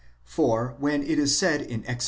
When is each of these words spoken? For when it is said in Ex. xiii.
For 0.25 0.75
when 0.79 1.03
it 1.03 1.19
is 1.19 1.37
said 1.37 1.61
in 1.61 1.83
Ex. 1.85 1.93
xiii. 1.93 1.99